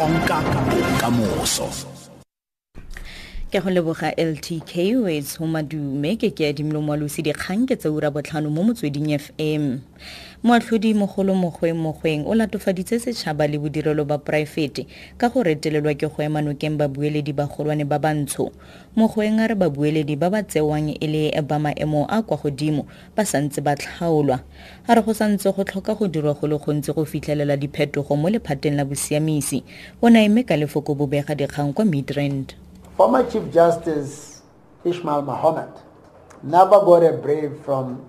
[0.00, 0.40] konka
[1.00, 1.68] kamoso
[3.50, 8.06] ke go leboga ltk wes ho madume ke ke adimelo moalosi dikgang ke tsa ura
[8.06, 9.82] botlhano mo motsweding fm
[10.46, 14.86] moatlhodi mogolo mokgweng mokgweng o latofaditse setšhaba le bodirelo ba poraefete
[15.18, 18.54] ka go retelelwa ke go ema nokeng babueledi ba golwane ba bantsho.
[18.96, 22.86] Mokgweng a re babueledi ba ba tsewang e le ba maemo a kwa godimo
[23.18, 24.40] ba santse ba tlhaolwa.
[24.86, 28.30] A re go santse go tlhoka go dirwa go le gontsi go fitlhelela diphetogo mo
[28.30, 29.66] lephateng la bosiamisi.
[30.00, 32.54] O naeme ka lefoko bobega dikgang kwa midrand
[33.00, 34.42] Former Chief Justice
[34.84, 35.72] Ismail Mahomed
[36.42, 38.04] never got a brief from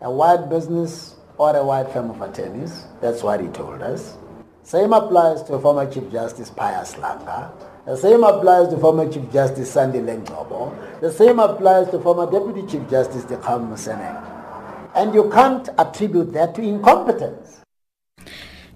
[0.00, 2.82] a white business or a white firm of attorneys.
[3.00, 4.16] That's what he told us.
[4.64, 7.52] Same applies to former Chief Justice Pius Langa.
[7.86, 11.00] The same applies to former Chief Justice Sandile Ngcobo.
[11.00, 14.90] The same applies to former Deputy Chief Justice Dikgang Moseneke.
[14.96, 17.60] And you can't attribute that to incompetence.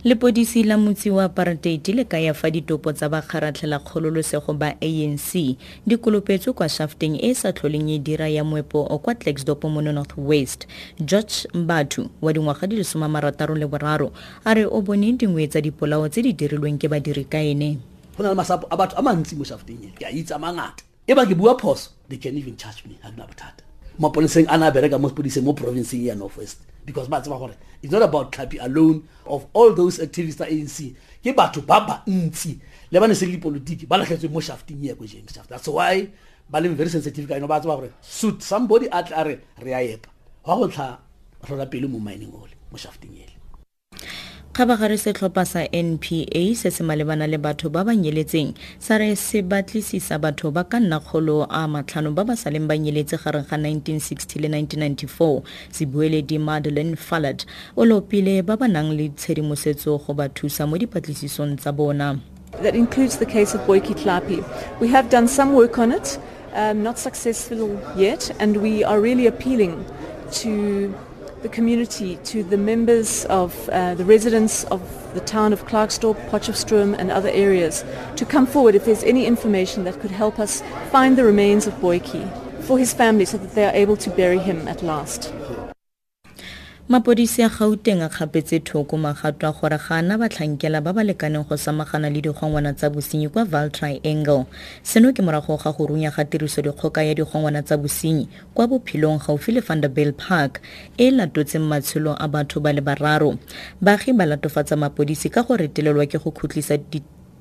[0.07, 5.97] Lepodisi la motsi wa apartheid le kaya fa ditopo tsa bakgaratlhela kgololosego ba anc di
[5.99, 10.15] kolopetswe kwa shafteng e e sa tlholeng e dira ya moepo kwa tlaxdop mo north
[10.17, 14.11] west george mbatu wa dingwaga di le 6
[14.45, 17.79] a re o bone dingwe tsa dipolao tse di dirilweng ke badiri kaene
[18.17, 20.87] go na le masapo a batho a mantsi mo shafteng e ke a itse mangata.
[21.07, 23.66] E ba ke bua phoso they can even charge me ga ke bothata
[23.99, 26.61] maponeseng a na bereka mo sepodiseng mo provinceng ya north west.
[26.85, 30.95] Because ba tseba gore it's not about tlhapi alone of all those activists tsa anc
[31.23, 32.59] ke batho ba bantsi.
[32.91, 35.49] Le ba ne se le dipolotiki ba latlhetswe mo shafting ya ko james shaft.
[35.49, 36.09] That's why
[36.51, 39.35] ba leng very sensitive ka eno ba tseba gore suit somebody a tla a re
[39.63, 40.11] re a epa.
[40.45, 40.99] Go go tlha
[41.49, 43.36] rola pele mo mining ole mo shafting ele
[44.57, 49.43] kgabagare setlhopha sa npa se se malebana le batho ba ba nyeletseng sa re se
[49.43, 53.57] batlisisa batho ba ka nna kgolo a matlhano ba ba saleng ba nyeletse gareng ga
[53.61, 57.45] 1960 le 1994 sebueledi madeleine fullard
[57.77, 62.17] o lopile ba ba nang le tshedimosetso go ba thusa mo dipatlisisong tsa bona
[62.65, 64.41] That includes the case of Boyki Klapi.
[64.81, 66.17] We have done some work on it,
[66.55, 69.85] um, not successful yet, and we are really appealing
[70.41, 70.95] to
[71.43, 74.81] the community, to the members of uh, the residents of
[75.15, 77.85] the town of Klerksdorp, Potchefstroom and other areas
[78.17, 81.75] to come forward if there's any information that could help us find the remains of
[81.75, 82.25] Boyki
[82.63, 85.33] for his family so that they are able to bury him at last.
[86.89, 91.43] Mapodisi a gauteng a kgapetse thoko magato a gore ga ana batlhankela ba ba lekaneng
[91.43, 94.47] go samagana le digongwana tsa bosenyi kwa val triangle
[94.83, 99.19] seno ke morago ga go runya ga tiriso dikgoka ya digongwana tsa bosenyi kwa bophelong
[99.19, 100.61] gaufi le vanderbilt park
[100.97, 103.35] e latotseng matshelo a batho ba le bararo.
[103.83, 106.79] Baagi ba latofatsa mapodisi ka go retelelwa ke go khutlisa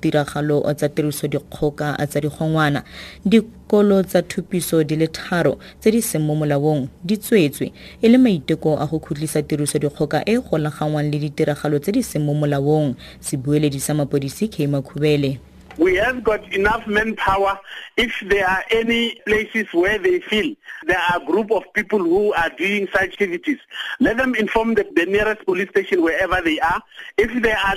[0.00, 2.84] tiragalo tsa tiriso dikgoka tsa digongwana
[3.24, 8.18] dikolo tsa thupiso di le tharo tse di seng mo molaong di tswetswe e le
[8.18, 12.94] maiteko a go khutlisa tiriso dikgoka e golagangwang le ditiragalo tse di seng mo molaong.
[13.20, 15.38] Sebueledi sa mapodisi kema khubele
[15.78, 17.58] we have got enough manpower
[17.96, 20.54] if there are any places where they feel
[20.86, 23.58] there are a group of people who are doing such activities.
[24.00, 26.82] Let them inform the, the nearest police station wherever they are.
[27.18, 27.76] If there are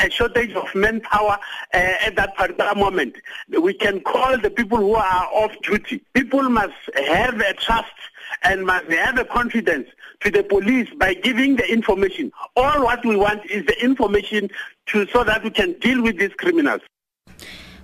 [0.00, 1.38] a shortage of manpower
[1.72, 3.16] uh, at that particular moment,
[3.48, 6.02] we can call the people who are off duty.
[6.12, 7.92] People must have a trust
[8.42, 9.88] and must have a confidence
[10.20, 12.32] to the police by giving the information.
[12.56, 14.50] All what we want is the information
[14.86, 16.82] to so that we can deal with these criminals.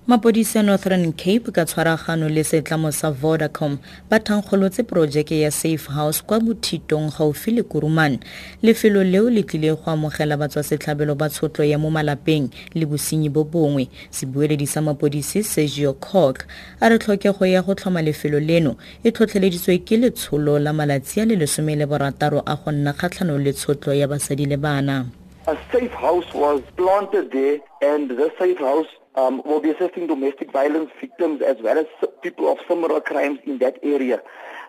[0.06, 3.78] Mapodisi a northern cape ka tshwaragano le setlamo sa vodacom
[4.10, 8.18] ba thankgolotse porojeke ya safe house kwa bothitong gaufi le kuruman.
[8.62, 13.44] Lefelo leo le tlile go amogela batswasetlhabelo ba tshotlo ya mo malapeng le bosenyi bo
[13.44, 16.46] bongwe sebueledi sa mapodisi sergio cork
[16.80, 21.24] a re tlhokego ya go tlhoma lefelo leno e tlhotlheleditswe ke letsholo la malatsi a
[21.24, 25.06] le lesome le borataro a go nna kgatlhanong le tshotlo ya basadi le bana.
[25.48, 30.52] A safe house was planted there and the safe house um, will be assisting domestic
[30.52, 31.86] violence victims as well as
[32.22, 34.22] people of similar crimes in that area.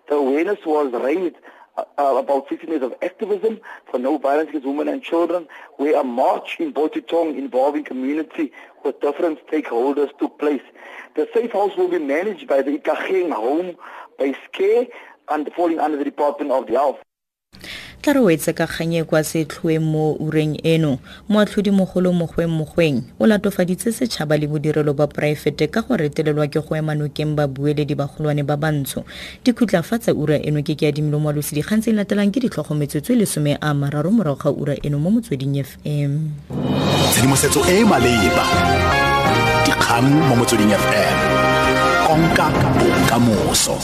[0.09, 1.35] The awareness was raised
[1.77, 1.83] uh,
[2.17, 3.59] about 16 years of activism
[3.91, 8.51] for no violence against women and children, where a march in Bothithong involving community
[8.83, 10.61] with different stakeholders took place.
[11.15, 13.75] The safe house will be managed by the Ikacheng Home
[14.17, 14.87] by SCARE
[15.29, 16.99] and falling under the Department of the Health.
[18.01, 20.99] Tla re wetse ka kganye kwa setlhoeng mo ureng eno.
[21.29, 26.75] Moatlhodimogolo mogweng mogweng o latofaditse setšhaba le bodirelo ba poraefete ka go retelelwa ke go
[26.75, 29.03] ema nokeng babueledi bagolwane ba bantsho.
[29.43, 34.11] Dikhutlafatsa ura eno ke ke adimilo moalosi dikgang tse latelang ke ditlhogometsotswe lesome a mararo
[34.11, 36.31] morago ga ura eno mo motsweding fm
[37.11, 38.45] tshedimosetso e e maleba.
[39.65, 41.17] Dikgang mo motsweding fm
[42.07, 42.47] konka
[42.79, 43.75] bokamoso